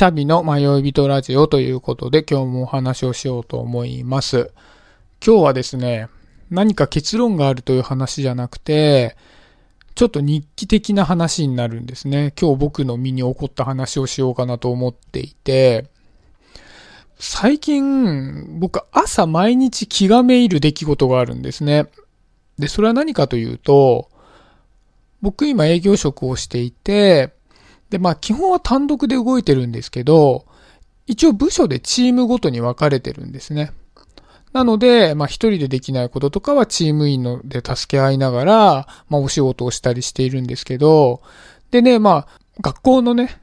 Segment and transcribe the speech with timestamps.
[0.00, 4.50] シャビの迷い人ラジオということで今日もお話をしようと思います。
[5.22, 6.08] 今日はですね、
[6.48, 9.14] 何か結論があるという話じゃなくて、
[9.94, 12.32] ちょっと日記的な話になるんですね。
[12.40, 15.90] 今日僕の身に起こった話をしようかなと思っていて、
[17.18, 21.88] 最近僕朝毎日気がめいる出来事があるんですね。
[22.58, 24.08] で、それは何かというと、
[25.20, 27.38] 僕今営業職をしていて、
[27.90, 30.46] で、まあ基本は単独で動いてるんですけど、
[31.06, 33.72] 一応部署でチームごとに分かれてるんですね。
[34.52, 41.20] なので、まあ一人でできないこととかはチーム員ので助け合いながら、まあお仕事をしたりしているんですけど、
[41.70, 42.28] でね、まあ
[42.60, 43.40] 学校のね、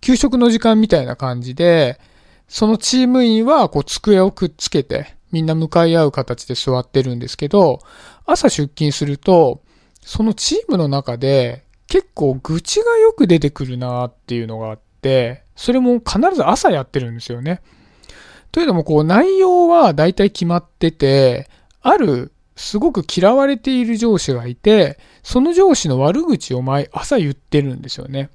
[0.00, 2.00] 給食の時間みたいな感じで、
[2.48, 7.80] そのチーム員はこう机をくっつけて、みんな向かい合う形で座ってるんですけど、
[8.26, 9.62] 朝出勤すると、
[10.02, 17.60] そのチームの中で結構愚痴がよく出てくるなっていうのがあって、それも必ず朝やってるんですよね。
[18.50, 21.50] というのもこう内容は大体決まってて、
[21.82, 28.30] あるすごく嫌われている上司がいて、その上司の悪口を毎朝言ってるんですよね。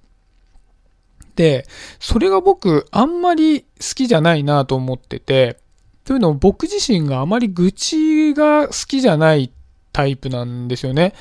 [1.36, 1.66] で、
[2.00, 5.58] それが僕あんまり好きじゃないなと思ってて、
[6.06, 9.52] というのも僕自身があまり愚痴が好きじゃない
[9.94, 11.16] タイプなんですよね。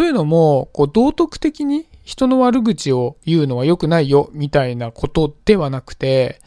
[0.00, 6.40] というのも、こう道徳的に人の悪口を言うのは良くないよみたいなことではなくて、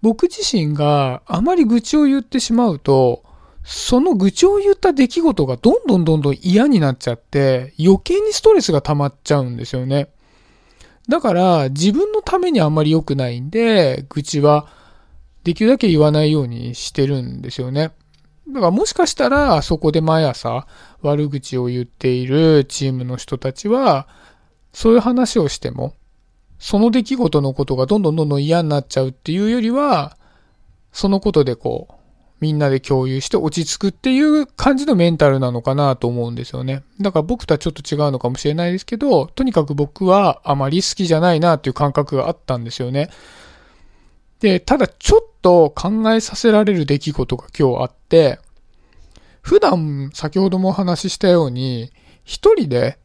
[0.00, 3.22] 僕自身があまり愚痴を言ってしまうと、
[3.62, 10.08] その愚痴を言った出来事がどんどんどんどん嫌になっちゃって余計にストレスが溜まっちゃうんですよね。
[11.10, 14.66] だから自分のためにあまり良くないんで、愚痴は
[15.44, 17.90] できるだけ言わないようにしてるんですよね。
[18.48, 20.66] だからもしかしたらそこで毎朝
[21.02, 24.08] 悪口を言っているチームの人たちは、
[24.72, 25.94] そういう話をしても、
[26.58, 30.16] その出来事のことがどんどんどんどん嫌になっちゃうっていうよりは、
[30.92, 31.94] そのことでこう、
[32.40, 36.82] みんなで共有して落ち着くっていう感じのメンタルなのかなと思うんですよね。
[37.00, 43.08] だから僕とはちょっと違うのかもしれないですけど、とにかく僕はあまり好きじゃないなっていう感覚があったんですよね。
[44.46, 48.38] で、ただちょっと考えさせられる出来事が今日あって、
[49.42, 51.90] 普段先ほどもお話ししたように、
[52.22, 52.96] 一人で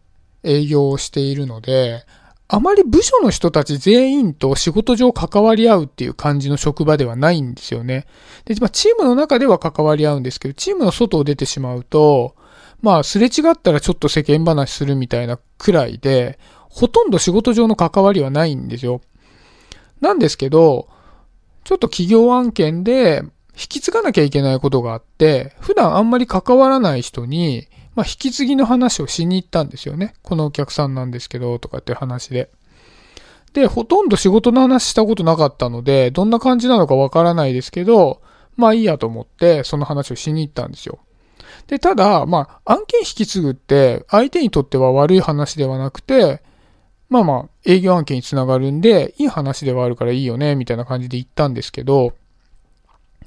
[0.43, 2.05] 営業をしているので、
[2.47, 8.05] あまり部署の人たち全員と仕事上関わり合うっていう感じの職場ではないんですよね。
[8.45, 12.35] で、まあ、チームの中では関わり合うんですけど、チームの外を出てしまうと、
[12.83, 16.37] まあ、すれ違ったらちょっと世間話するみたいなくらいで、
[16.69, 19.01] ほとんど仕事上の関わりはないんですよ。
[20.01, 20.87] なんですけど、
[21.63, 23.23] ちょっと企業案件で
[23.53, 30.13] 引き継がなきゃいけないことがあって、普段あんまり関わらない人に、まあ、引き継ぎの話をしに行ったんですよね。
[30.23, 32.49] このお客さんなんですけど、とかって話で。
[33.53, 38.21] で、ほとんど仕事の話したことなかったので、どんな感じなのかわからないですけど、
[38.55, 40.99] まあいいやと思って、その話をしに行ったんですよ。
[41.67, 46.41] で、ただ、まあ、案件引き継ぐって、相手にとっては悪い話ではなくて、
[47.11, 52.13] まあまあ、営業案件につながるんで、いい話ではあるからいいよね、みたいな感じで言ったんですけど、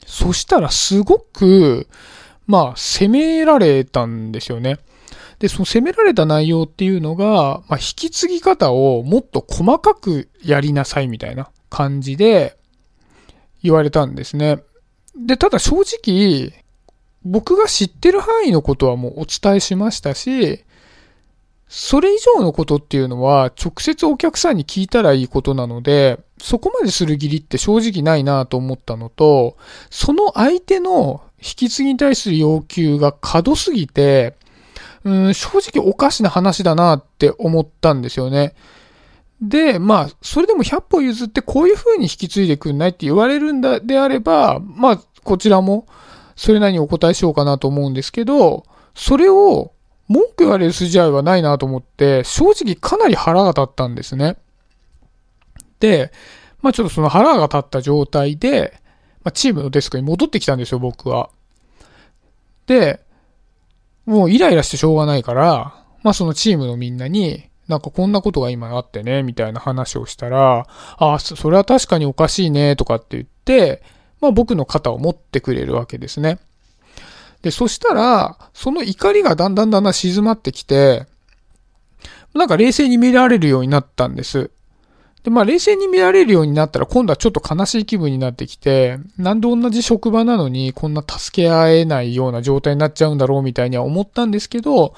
[0.06, 1.87] そしたらすごく、
[2.47, 4.78] まあ、責められたんですよね。
[5.39, 12.56] で、その責められた内容っていうのが、まあ、引き継ぎ方をもっと細かくやりなさいみたいな感じで
[13.62, 14.62] 言われたんですね。
[15.15, 16.55] で、ただ正直、
[17.23, 20.65] 僕が知ってる範囲のことはもうお伝えしましたし、
[21.69, 29.57] それ以上のことっていうのは直接お客さんに聞いたらいいことなので、そこまでする義理って正直ないなと思ったのと、
[29.91, 34.35] その相手の引き継ぎに対する要求が過度すぎて、
[35.05, 38.55] うん、正直おかしな話だなって思ったんですよね。
[39.41, 45.87] で、まあ、それでも100歩譲ってこういう風に引き継いでくんないって言われるんだであれば、まあ、こちらも
[46.37, 48.65] それなりにお答えしようかなと思うんですけど、
[48.95, 49.74] それを
[50.09, 54.37] 文句言われる筋合いはないなと思って、正直かなり腹が立ったんですね。
[55.81, 56.13] で、
[56.61, 58.81] まあちょっとその腹が立った状態で、
[59.23, 61.31] まあ、チームのデスクに戻ってきたんですよ、僕は。
[62.67, 63.01] で、
[64.05, 70.67] もうイライラしてしょうがないから、まあそのチームのみんなに、なんかこんなことが今あってね、みたいな話をしたら、
[70.99, 73.83] ああ、それは確かにおかしいね、とかって言って、
[74.21, 76.39] まあ僕の肩を持ってくれるわけですね。
[77.44, 81.06] で、そしたら、その怒りがだんだんだんだん静まってきて、
[82.32, 84.50] なんか冷静に見られるようになったんです。
[85.25, 94.94] で、まあ冷静に見られるようになったら今度はちょっと悲しい気分になってきて、なんで同じ職場なのにこんな助け合えないような状態になっちゃうんだろうみたいには思ったんですけど、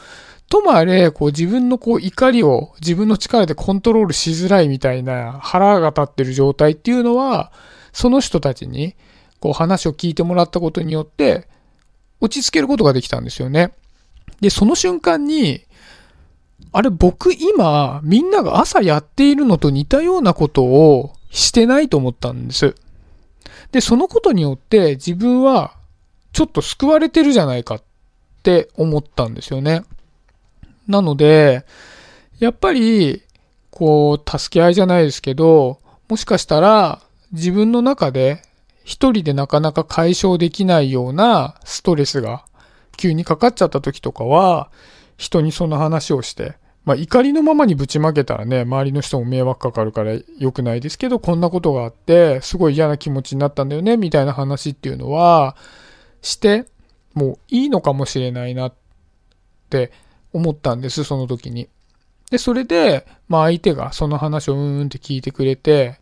[0.49, 7.51] ともあれ、こう自分のこう怒りを自分の力でコントロールしづらいみたいな腹が立ってる状態っていうのは、
[7.93, 8.95] その人たちに
[9.41, 11.49] こう話を聞いてもらったことによって
[12.21, 13.73] 落ち着けることができたんですよね。
[14.41, 15.63] で、その瞬間に、
[16.73, 22.75] あれ僕今みんなが朝やっているのと似たようなことをしてないと思ったんです。
[23.73, 25.75] で、そのことによって自分は
[26.33, 27.83] ちょっと救われてるじゃないかっ
[28.43, 29.85] て思ったんですよね。
[30.87, 31.65] なので、
[32.39, 33.23] やっぱり、
[33.71, 37.03] こう、助け合いじゃないですけど、もしかしたら
[37.33, 38.43] 自分の中で
[38.87, 42.45] 一人でなかなか解消できないようなストレスが
[42.97, 44.71] 急にかかっちゃった時とかは、
[45.17, 46.55] 人にその話をして、
[46.85, 55.57] まあ怒りのままにぶちまけたらね、周りの人も迷惑かかるから良くないですけど、こんなことがあって、すごい嫌な気持ちになったんだよね、みたいな話っていうのは、
[56.23, 56.67] して、
[57.13, 58.75] もういいのかもしれないなっ
[59.69, 59.91] て
[60.33, 61.69] 思ったんです、その時に。
[62.31, 65.99] で、それで、まあ相手がその話をうーんって聞いてくれて、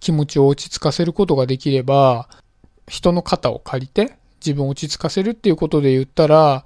[0.00, 2.28] 気持ちを落ち着かせることができれば、
[2.86, 6.64] 人の肩を借りて自分を落ち着かせるっていうことで言ったら、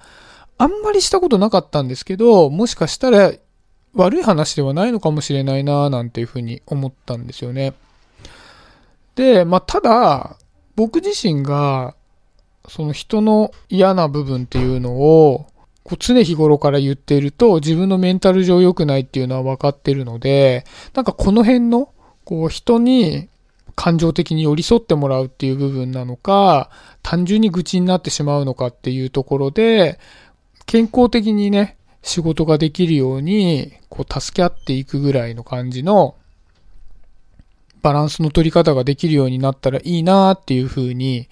[0.59, 3.33] あんまりしたことなかったんですけど、もしかしたら
[3.95, 7.75] 悪い話ではないのかもしれないななんていうふうに思ったんですよね。
[9.15, 10.37] で、まあ、ただ、
[10.77, 11.95] 僕自身が、
[12.69, 15.47] その人の嫌な部分っていうのを、
[15.85, 20.65] こう常日頃から言っていると自分のメンタル上良くないっていうのは分かってるので、
[20.95, 21.89] なんかこの辺の、
[22.25, 23.29] こう人に
[23.75, 26.71] 感情的に寄り添ってもらうっていう部分なのか、
[27.03, 29.99] 単純に愚痴になってしまうのかっていうところで、
[30.67, 36.15] 健康的にね、仕事ができるように、こう助け合っていくぐらいの感じの
[37.83, 41.29] バランスの取り方ができるようになったらいいなっていうふうに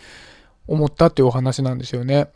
[0.67, 2.29] 思ったっていうお話なんですよね。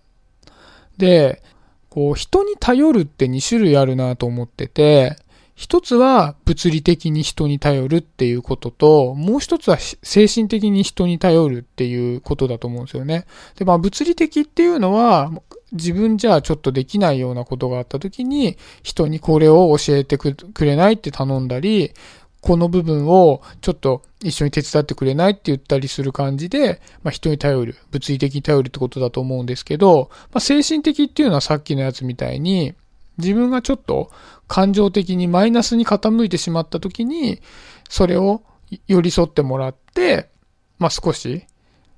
[0.96, 1.42] で、
[1.90, 5.16] こう人に頼るって2種類あるなと思ってて、
[5.54, 13.26] 一つは物理的に人に頼るっていうことと、もう一つは精神的に人に頼るっていうことだと思うんですよね。
[13.56, 15.30] で、まあ物理的っていうのは、
[15.72, 21.92] 自分じゃちょっとできないようなことがあった時に、人にこれを教えてくれないって頼んだり、
[22.40, 32.74] この部分をちょっと一緒に手伝ってくれないって言ったりする感じで、まあ、人に頼る、物理的に頼るってことだと思うんですけど、まあ、精神的っていうのはさっきのやつみたいに、
[33.18, 34.10] 自分がちょっと
[34.48, 37.40] 感情的にマイナスに傾いてしまった時に、
[37.88, 38.42] それを
[38.86, 40.30] 寄り添ってもらって、
[40.78, 41.44] まあ、少し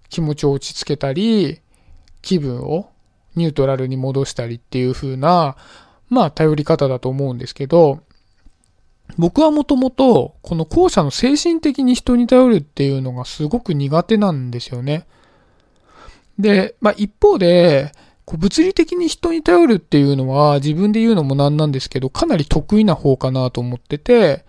[0.09, 1.61] 気持ちを落ち着けたり、
[2.23, 2.91] 気分を
[3.35, 5.57] ニュートラルに戻したりっていう風な、
[6.09, 8.01] まあ、頼り方だと思うんですけど、
[9.19, 15.07] 僕はもともと、この後者の精神的に人に頼るっていうのがすごく苦手なんですよね。
[16.39, 17.93] で、まあ一方で、
[18.27, 24.45] こう物理的に人に頼るっていうのは自分で言うのもなんなんですけど、かなり得意な方かなと思ってて、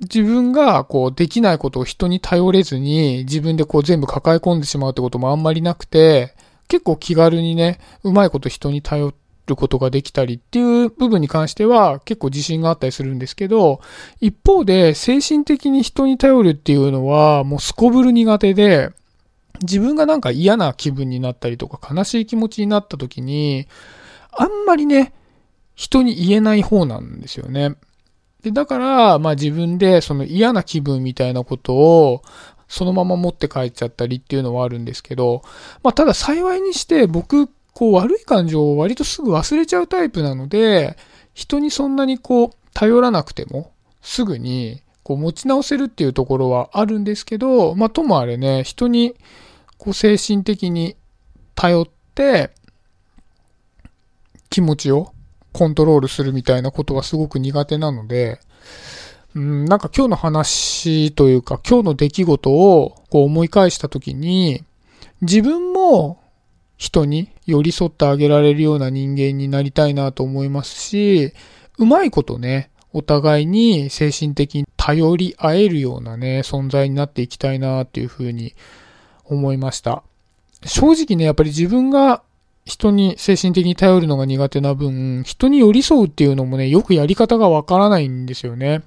[0.00, 6.34] 自分がこうできないことを人に頼れずに自分でこう全部抱え込んでしまうってこともあんまりなくて、
[6.68, 9.12] 結構気軽にね、うまいこと人に頼
[9.46, 13.80] ることができたりっていう部分に関しては結構自信があったりするんですけど、
[14.20, 18.90] 一方で精神的に人に頼るっていうのはもうすこぶる苦手で、
[19.62, 23.66] 自分がなんか嫌な気分になったりとか悲しい気持ちになった時に、
[24.32, 25.12] あんまりね、
[25.74, 27.74] 人に言えない方なんですよね。
[28.42, 32.22] で、だから、まあ自分でその嫌な気分みたいなことを
[32.68, 35.42] そのまま持って帰っちゃったりっていうのはあるんですけど、
[35.82, 40.96] まあただ幸いにして僕、こう悪い感情を割とすぐ忘れちゃうタイプなので、
[41.34, 49.14] 人にそんなにこう頼らなくてもすぐにこう持ち直せるっていうところはあるんですけど、まあともあれね、人に
[49.80, 50.94] こう精神的に
[51.54, 52.50] 頼って、
[54.50, 55.14] 気持ちを
[55.52, 58.40] コントロールするみたいなことはすごく苦手なので、
[59.34, 64.62] うん、なんか今日の話というか今日の出来事をこう思い返したときに、
[65.22, 66.20] 自分も
[66.76, 71.32] 人に寄り添ってあげられるような人間になりたいなと思いますし、
[71.78, 78.54] うまいことね、お互いに精神的に頼り合えるようなね、存在になっていきたいなっていうふうに
[79.30, 80.02] 思いました。
[80.66, 82.22] 正直ね、やっぱり自分が
[82.66, 88.82] 人に精神的に頼るのが苦手な分、人に寄り添うっていうのもね、よくやり方がわからないんですよね。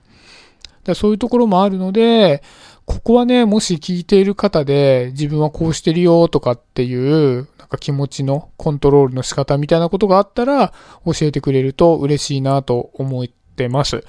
[0.84, 2.44] だそういうところもあるので、
[2.86, 10.74] ここはね、もし聞いている方で、自分はこうしてるよとかっていう、なんか気持ちのコントロールの仕方みたいなことがあったら、
[11.06, 14.04] 教えてくれると嬉しいなと思ってます。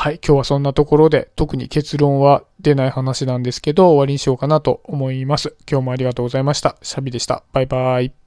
[0.00, 5.56] はい、今日はそんなところで特に結論は出ない話なんですけど終わりにしようかなと思います。
[5.68, 6.76] 今日もありがとうございました。
[6.82, 7.42] シャビでした。
[7.52, 8.17] バイバーイ。